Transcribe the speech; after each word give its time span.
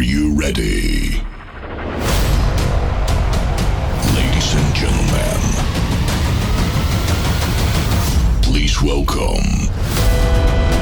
Are 0.00 0.02
you 0.02 0.32
ready? 0.32 1.20
Ladies 4.16 4.54
and 4.54 4.74
gentlemen, 4.74 5.40
please 8.40 8.80
welcome. 8.80 9.68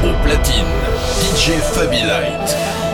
Au 0.05 0.15
platine, 0.23 0.71
DJ 1.21 1.59
Fabi 1.59 2.05
Light. 2.07 2.88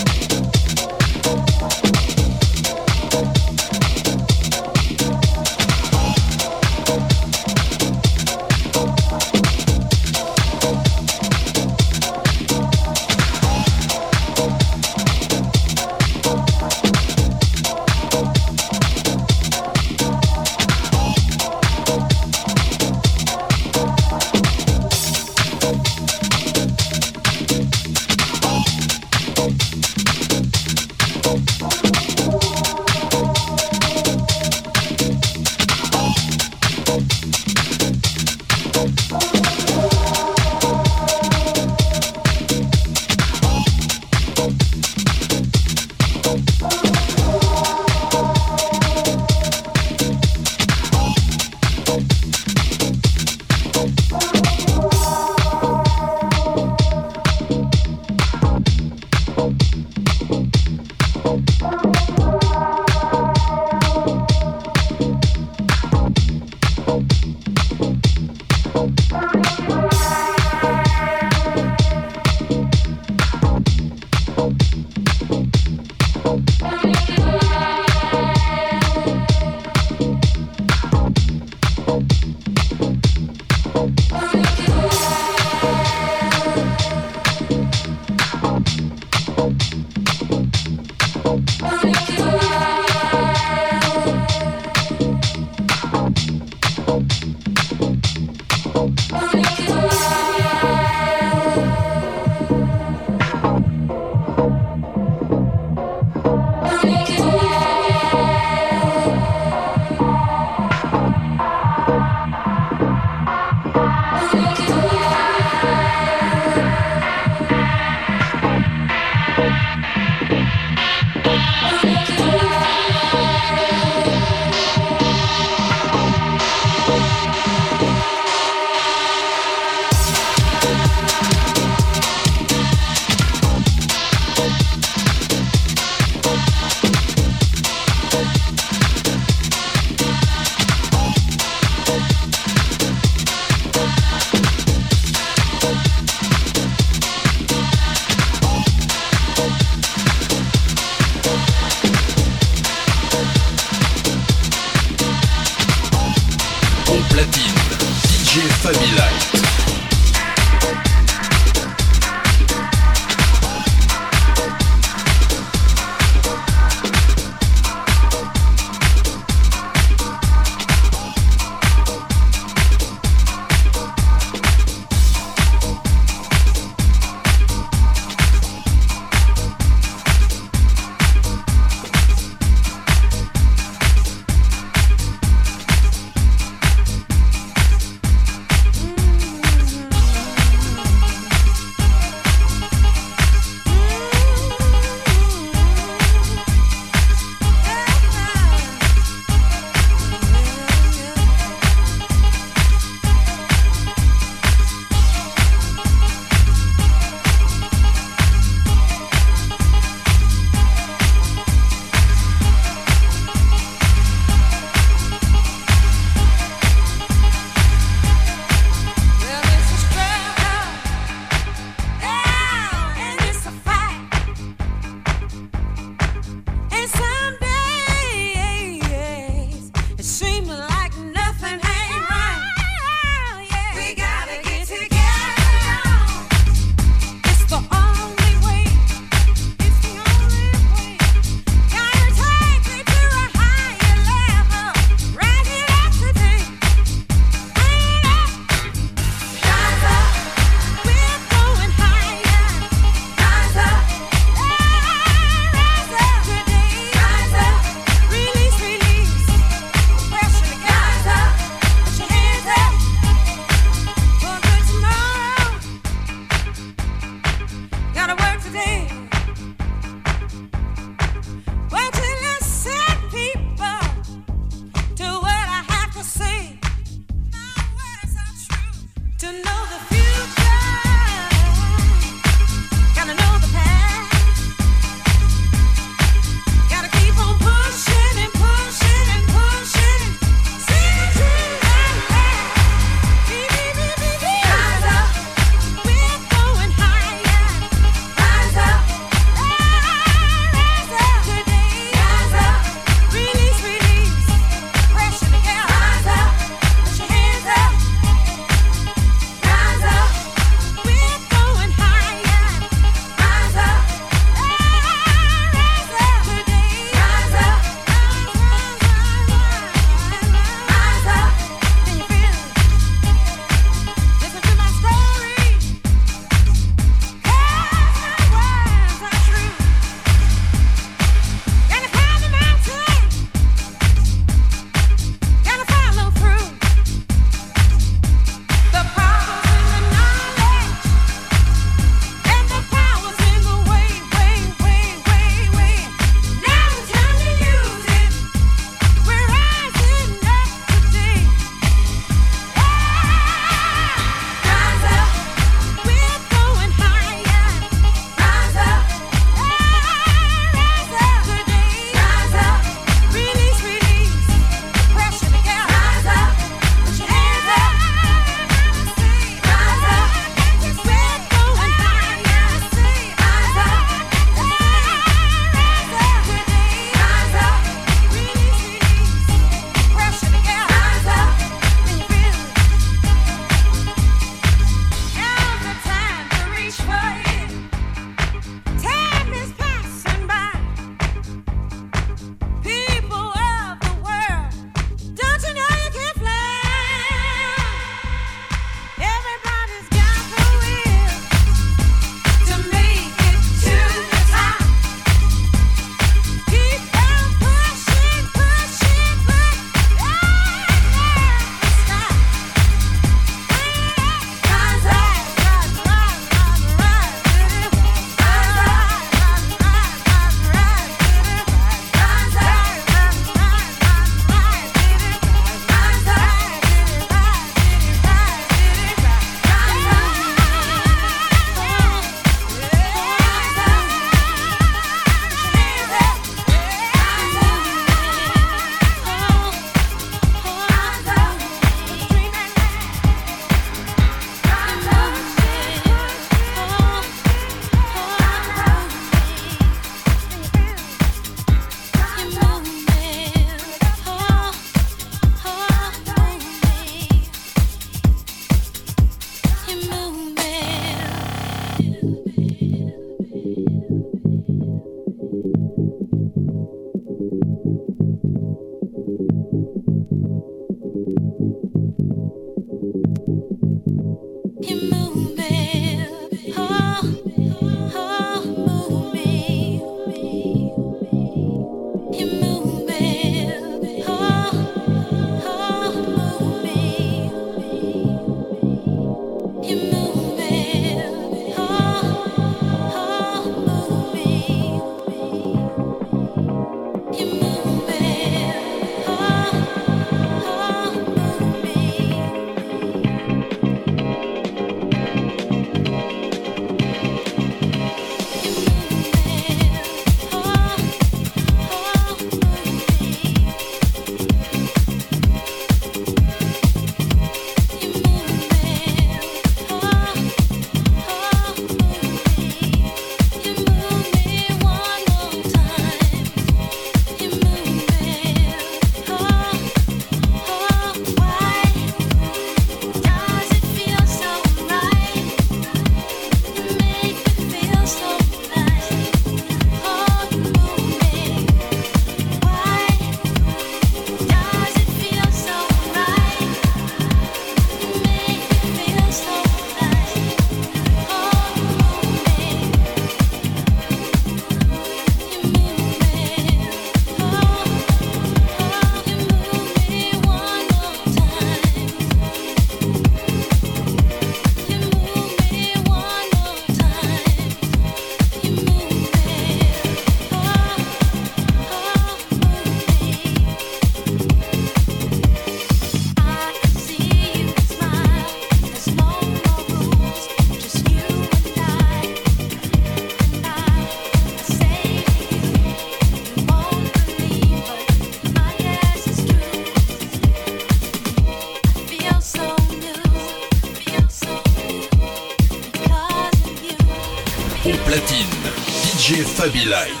Fabi 599.71 600.00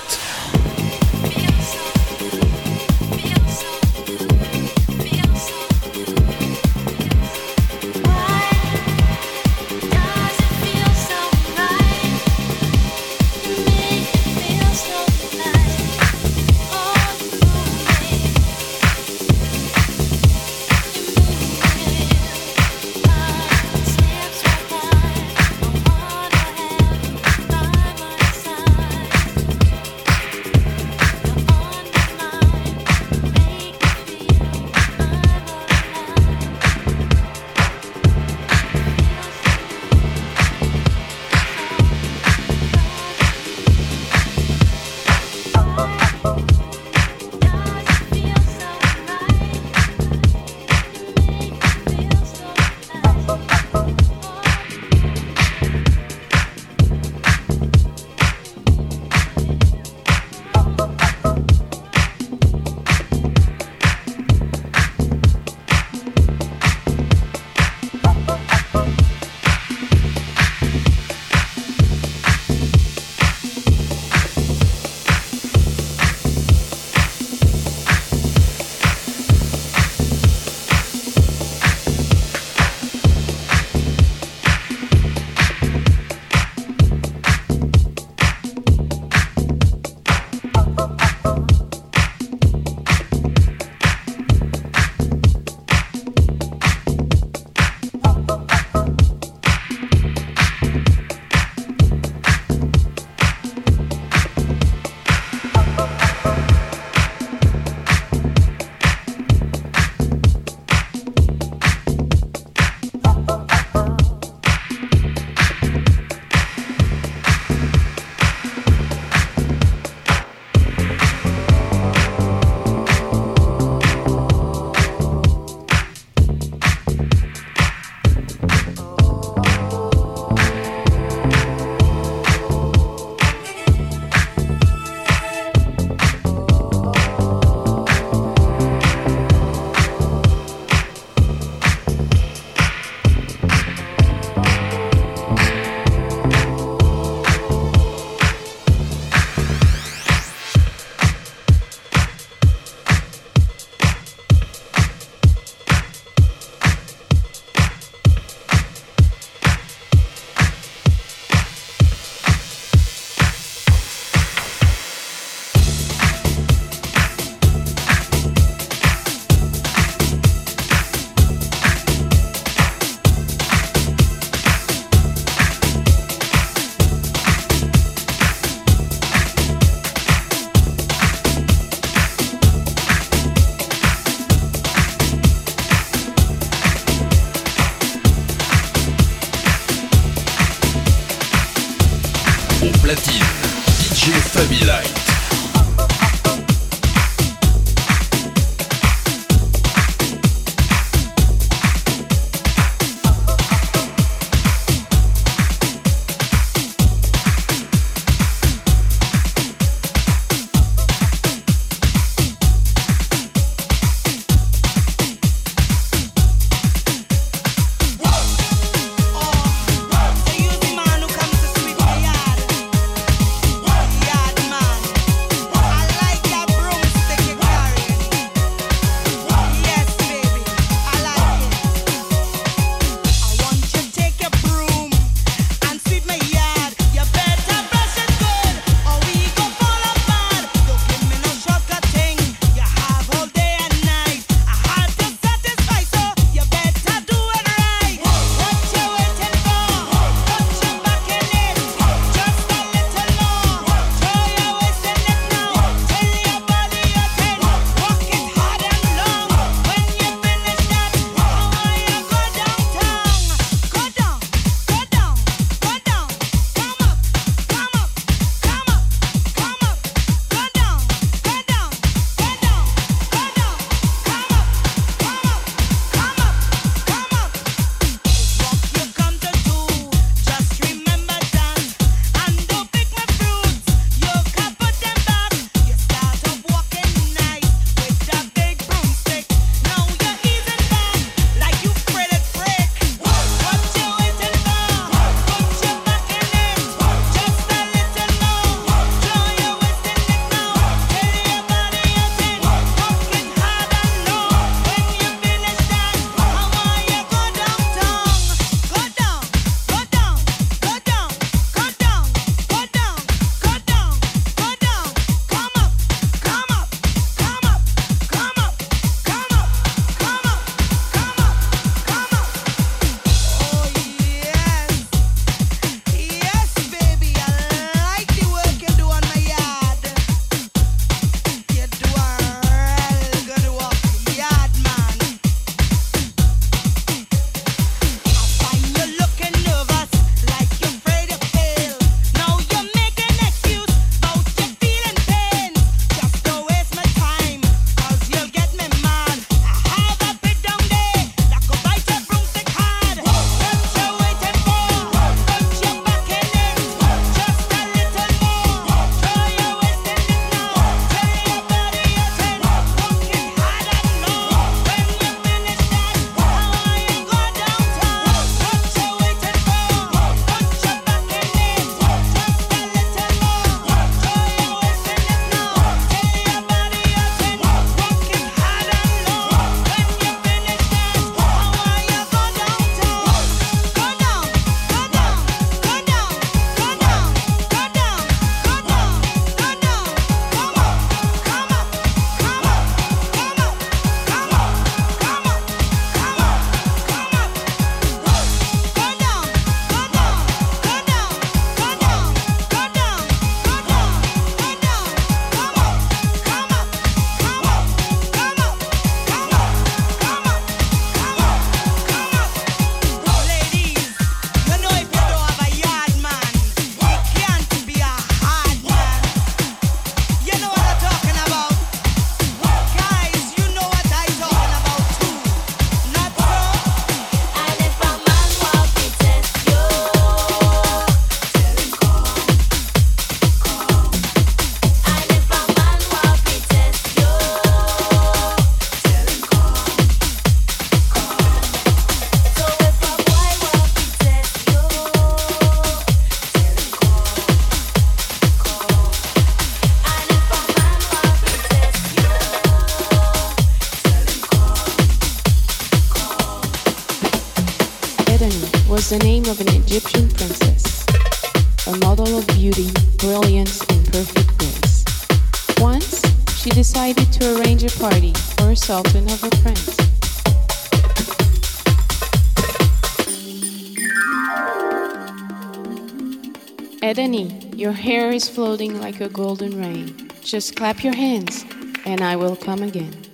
like 478.59 478.99
a 478.99 479.07
golden 479.07 479.57
rain. 479.57 480.09
Just 480.21 480.57
clap 480.57 480.83
your 480.83 480.93
hands, 480.93 481.45
and 481.85 482.01
I 482.01 482.17
will 482.17 482.35
come 482.35 482.61
again. 482.61 483.10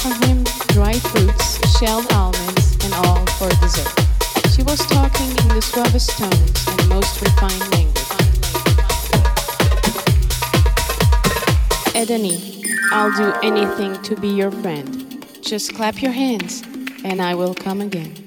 From 0.00 0.12
him 0.22 0.44
dried 0.68 1.00
fruits, 1.00 1.78
shelled 1.78 2.10
almonds, 2.12 2.76
and 2.84 2.94
all 2.94 3.24
for 3.38 3.48
dessert. 3.60 3.92
She 4.54 4.62
was 4.62 4.78
talking 4.86 5.30
in 5.30 5.48
the 5.48 5.60
suavest 5.62 6.10
tones 6.18 6.66
and 6.68 6.88
most 6.88 7.20
refined 7.20 7.72
language. 7.72 7.88
Edeni, 11.94 12.64
I'll 12.92 13.14
do 13.16 13.32
anything 13.42 14.00
to 14.02 14.16
be 14.16 14.28
your 14.28 14.50
friend. 14.50 15.24
Just 15.40 15.74
clap 15.74 16.00
your 16.02 16.12
hands 16.12 16.62
and 17.04 17.20
I 17.20 17.34
will 17.34 17.54
come 17.54 17.80
again. 17.80 18.17